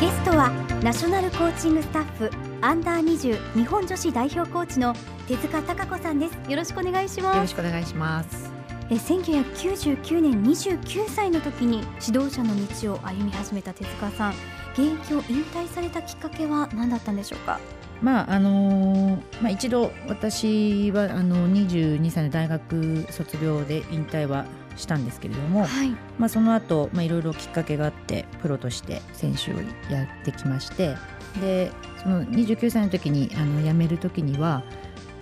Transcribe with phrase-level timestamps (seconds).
[0.00, 0.48] ゲストは
[0.82, 2.30] ナショナルコーチングスタッフ
[2.62, 4.94] アンダー20日本女子代表コーチの
[5.28, 6.50] 手塚貴子さんです。
[6.50, 7.36] よろしくお願いします。
[7.36, 8.50] よろしくお願いします。
[8.88, 14.34] え1999年29歳の時に指導者の道を歩み始めた手塚さん。
[14.72, 17.60] 現役を引退されたきっかけは何だったんでしょうか？
[18.00, 24.46] まああのー、まあ、一度私はあの22歳の大学卒業で引退は
[24.76, 29.56] したんですけれども、はい、まあ、その後、まあいろいろきっかけがあってプロとして選手を
[29.92, 30.96] やってきまして
[31.40, 31.70] で
[32.02, 34.62] その29歳の時にあの辞める時には、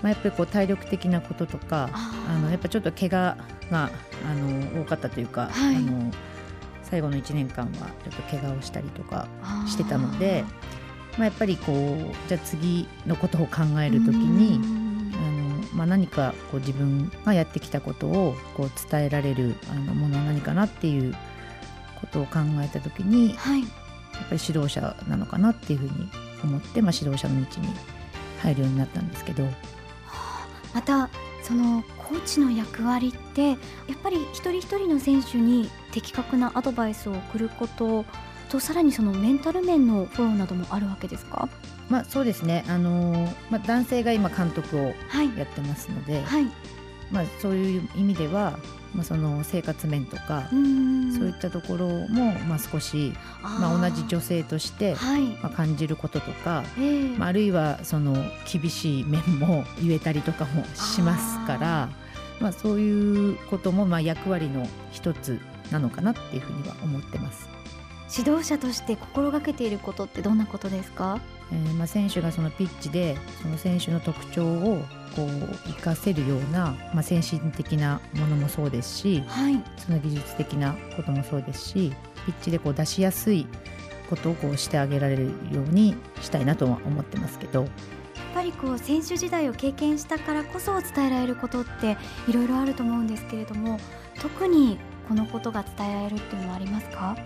[0.03, 3.37] まあ、やっぱりこう体力的なこととかあのやっぱちょっと怪我
[3.71, 3.91] が
[4.27, 6.13] あの多かったというか、はい、あの
[6.83, 9.29] 最後の1年間はちょっと怪我をしたりとか
[9.67, 10.45] してたので。
[11.19, 14.88] まあ、やっぱりこうじゃあ次のことを考えるときに
[15.75, 21.15] まあ、何かこう自分がやってきたことをこう伝えられるあのものは何かなっていう
[22.01, 23.71] ことを考えたときに、はい、やっ
[24.29, 26.09] ぱり指導者なのかなっていうふうに
[26.43, 27.69] 思って、まあ、指導者の道に
[28.43, 29.47] 入るようになったんですけど。
[30.75, 31.09] また
[31.43, 33.59] そのコーチの役割ってやっ
[34.03, 38.05] ぱり一人一人の選手に的確なアドバイスを送ること
[38.49, 41.49] とさらにそのメンタル面のフォローなどもあるわけですか？
[41.89, 44.93] まあ、そうですね、あのまあ、男性が今監督をや
[45.45, 46.47] ってますので、はい、
[47.11, 48.59] まあ、そういう意味では、
[48.95, 50.61] まあ、その生活面とかそう
[51.29, 54.97] いったところも、まあ、少しまあ、同じ女性として、
[55.43, 58.15] まあ、感じることとか、えー、まあ、あるいはその
[58.51, 61.89] 厳しい面も言えたりとかもしますから
[62.41, 65.41] まあ、そういうこともまあ役割の一つ
[65.73, 67.49] なのかなっていうふうには思ってます。
[68.17, 71.21] 指導者として心がけていることってどんなことですか、
[71.53, 74.83] えー、まあ選手がそのピッチでその選手の特徴を
[75.15, 81.93] こう活かせるような、まあ、先進的なものもそうですし、はい、その技術的なこともそうですし
[82.27, 83.47] ピッチでこう出しやすい
[84.09, 87.63] ことをこうしてあげられるようにしたいなとは思ってますけど。
[87.65, 91.97] やっぱりこう選手時代を経験したからこそ伝えられることって
[92.29, 93.81] いろいろあると思うんですけれども
[94.21, 97.17] 特にこのことが伝えられるっていうのはありますか？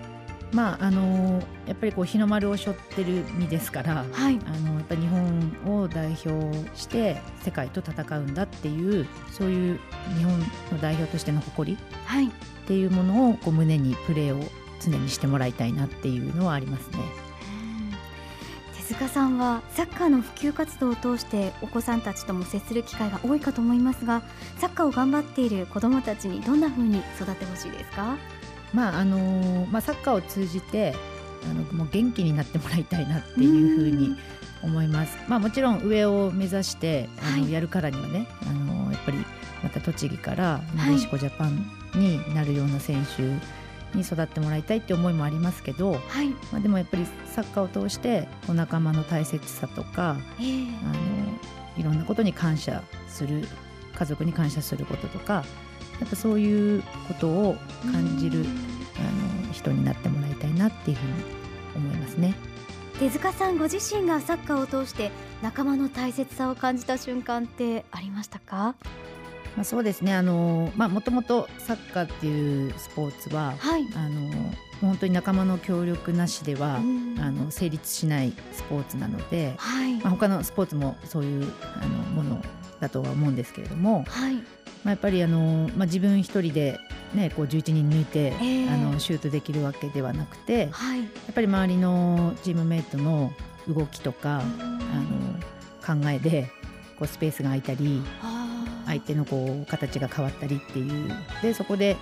[0.52, 9.80] まああのやっぱりこう日の丸を背負ってる身ですから、はい、あのやっぱ日本を代表して世界と戦うんだっていうそういう
[10.18, 10.46] 日本の
[10.80, 12.30] 代表としての誇り、はい、っ
[12.66, 14.44] ていうものをこう胸にプレーを
[14.80, 16.98] 常にしてもらいたいなっていうのはありますね。
[18.76, 24.22] 手塚さんはサッカーの普及活動を通してお子さんたちとも接する機会が多いかと思いますが
[24.58, 28.16] サッカーを頑張っている子どもたちにどんなふうに育ってほしいですか？
[28.72, 30.94] まああのまあ、サッカーを通じて
[31.44, 34.16] あのもう元気になってもらいたいなっていうふうに
[34.62, 35.16] 思います。
[35.28, 39.18] まあ、もちろん上を目指してあの、やるからにはねあのやっぱり
[39.62, 43.22] また栃木からなでしこジャパンになるような選手
[43.96, 50.94] に育ってもらいたいって思いもありますけど、はい、まあ、でもやっぱりサッカーを通してお仲間の大切さとか、えー、あの
[51.76, 53.46] いろんなことに感謝する
[53.94, 55.44] 家族に感謝することとか
[56.02, 57.56] やっぱそういうことを
[57.92, 58.44] 感じる
[58.96, 61.12] あの人になってもらいたいなっていうふうに
[61.76, 62.34] 思いますね。
[62.98, 68.74] 手塚さんご自身がサッカーを通して仲間の大切さを感じた瞬間ってありましたか？
[69.56, 70.12] まあ、そうですね。
[70.12, 74.30] あの、まあ、もともとサッカーっていうスポーツは、はい、あの
[74.80, 79.94] 本当に仲間の協力なしでは、あの成立しないスポーツなので、はい。
[80.00, 82.42] まあ、他のスポーツもそういうあのもの
[82.80, 84.42] だとは思うんですけれども、はい、
[84.84, 86.80] まあ、やっぱりあの、まあ、自分一人で、
[87.14, 93.32] ね、こう11人抜いて、えー、あのシュートできるわけではなくて、はい、やっぱり周りのチームメートの
[93.68, 96.50] 動きとか、あの考えで
[96.98, 98.02] こうスペースが空いたり
[98.86, 101.10] 相手のこう形が変わったりっていう。
[101.42, 101.96] でそこで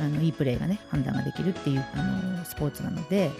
[0.00, 2.02] あのいいプレーがね判断ができるっていうあ
[2.38, 3.30] のスポーツなので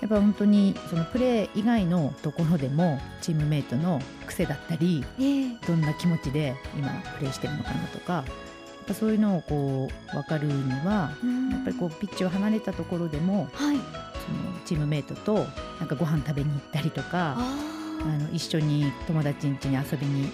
[0.00, 6.88] やっぱ本当にそのプレー以外のところでもチームメイトの癖だったり、えー、どんな気持ちで今
[7.18, 8.24] プレーしてるのかなとかやっ
[8.86, 10.52] ぱそういうのをこう分かるに
[10.84, 11.12] は、
[11.52, 15.34] やっぱりこうピッチを離れたところでも、はい、そのチームメイトと
[15.78, 20.30] なんかご飯食べに行ったりとかあの一緒に友達ん家に遊びに行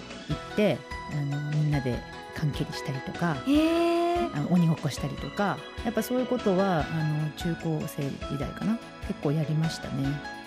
[0.53, 0.77] って
[1.11, 1.99] あのみんなで
[2.35, 3.35] 関係したりとか。
[3.45, 3.96] えー
[4.33, 8.77] あの鬼ごっこしたりとかやっぱそういうことはあの中高生時代かな
[9.07, 10.37] 結構やりましたね。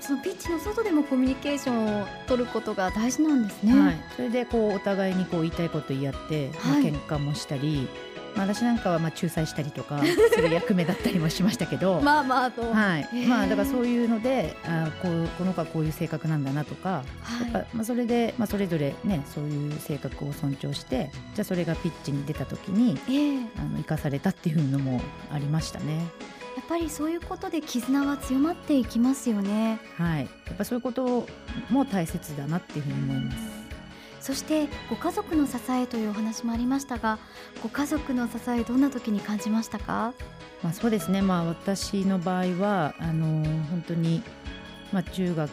[0.00, 3.78] そのピッチの外でもコミュニケーションを取ることが大事なんですね。
[3.78, 7.88] はい、それでこうお互いにこう言いたいこと言い合って、はい、まあ喧嘩もしたり、
[8.36, 10.00] まあ、私なんかはまあ仲裁したりとか
[10.32, 12.00] する役目だったりもしましたけど。
[12.04, 13.08] まあまあと、はい。
[13.26, 25.00] まあ、だからそういうのであこうこの子はこういう性格なんだなとか、はい、やっぱまあそれで、まあ、それぞれ、ね、そういう性格を尊重してじゃあそれがピッチに出た時に、えー、あの生かされたっていうのも
[25.32, 26.06] ありましたね。
[26.56, 29.78] やっぱりそういうことで絆は強まっていきますよね。
[29.96, 30.22] はい。
[30.46, 31.26] やっぱそういうこと
[31.68, 33.55] も大切だなっていうふうに思います
[34.26, 37.20] そしてご家族の支えというお話もありましたが
[37.62, 40.14] ご家族の支えどんな時に感じましたか？
[40.64, 41.22] まあそうですね。
[41.22, 44.24] まあ私の場合はあの本当に
[44.92, 45.48] まあ中学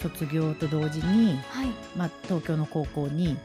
[0.00, 3.36] 卒業と同時に、はい、まあ東京の高校に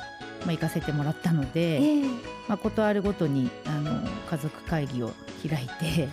[0.46, 2.10] まあ、行かせてもらったので、えー、
[2.50, 5.14] まあ、ことあるごとにあの家族会議を
[5.48, 6.10] 開いて、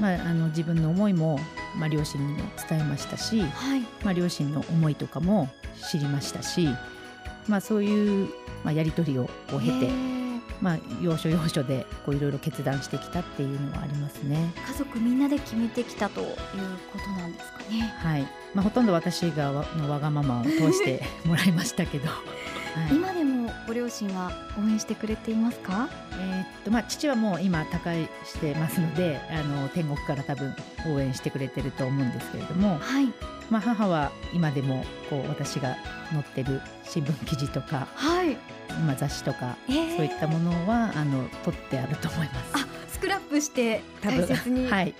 [0.00, 1.38] まあ、あの自分の思いも、
[1.76, 2.38] まあ、両親にも
[2.68, 5.48] 伝えましたし、はい、まあ、両親の思いとかも
[5.90, 6.68] 知りましたし、
[7.46, 8.28] まあ、そういう、
[8.64, 9.88] まあ、やり取りを経て、え。
[9.88, 14.52] ー、まあ、要所要所でこういろいろ決断してきたっていうのはありますね。
[14.66, 16.28] 家族みんなで決めてきたという
[16.92, 17.94] ことなんですかね。
[17.98, 18.22] はい。
[18.54, 22.08] まあ、ほとんど私がのわがままを通してもらいましたけど
[22.74, 30.54] はい、今でもご両親は応援してくれていますか、えー、っとまあ、父はもう今他界してますのであの天国から多分
[30.86, 33.12] 応援してくれてると思うんですけれども、はい。
[33.50, 35.76] まあ、母は今でもこう私が
[36.12, 38.36] 載ってる新聞記事とか、はい。
[38.86, 42.64] まあ、雑誌とか、えー、そういったものはあの取ってあると思います。
[42.64, 44.94] あスクラップして大切に、はい。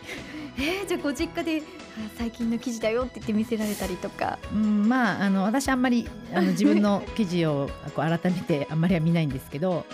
[0.57, 1.63] えー、じゃあご実家で
[2.17, 9.85] 最近の記事だよって言って見せられたりとか、うん、まああの私あんまりあの自分の記事をこう改めてあんまりは見ないんですけど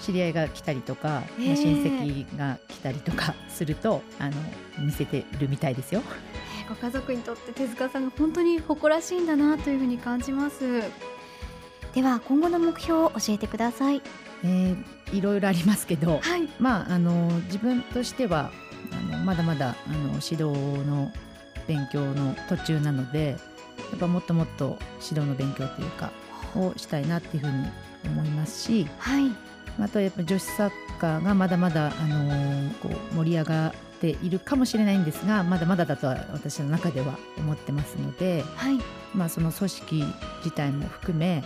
[0.00, 4.32] 知り合いが来たりとか、えー、親戚が来たりとかするとあの
[4.84, 6.02] 見せてるみたいですよ。
[6.60, 10.82] えー、ご家族にとって手塚さんが本当に誇らしいんだなというふうに感じます。
[11.94, 14.02] では今後の目標を教えてください。
[14.44, 18.50] えー、いろいろありますけど、はい、まああの自分としては
[19.12, 20.44] あのまだまだあの指導
[20.84, 21.12] の
[21.66, 23.36] 勉強の途中なので
[23.90, 26.10] やっぱもっともっと指導の勉強というか
[26.56, 27.66] をしたいなっていうふうに
[28.06, 29.30] 思いますし、はい、
[29.80, 38.78] あとやっぱ女子サッカーがまだまだ、あのー、こう盛り上がっているかもしれないんですがまだまだだとは私の中では思ってますので、はい、
[39.14, 40.04] まあ、その組織
[40.38, 41.42] 自体も含め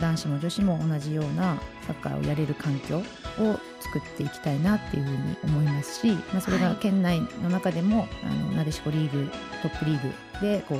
[0.00, 3.02] 男子も女子も同じようなサッカーをやれる環境
[3.38, 9.30] を作っていきたいなっていうふうに思いますし、まあ、それが県内の中でも、はい、あのなでしこリーグ
[9.62, 10.78] トップリーグでこう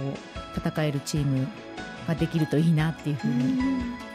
[0.56, 1.46] 戦えるチーム
[2.06, 3.60] ができるといいなっていうふうに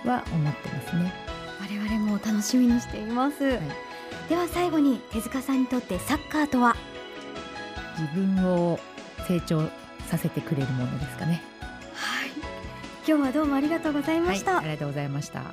[0.06, 1.14] は思ってますね。
[1.62, 3.60] 我々も楽しみにしています、はい、
[4.30, 6.76] では最後に手塚さんにとってサッカーとは？
[7.98, 8.80] 自分を
[9.28, 9.70] 成長
[10.08, 11.42] させてくれるものですかね。
[11.94, 12.30] はい。
[13.06, 15.44] 今日はどうもありがとうございました、はい、ありがとうございました